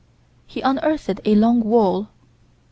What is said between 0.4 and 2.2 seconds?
He unearthed a long wall.